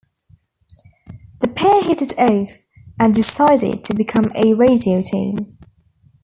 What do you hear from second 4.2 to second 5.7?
a radio team.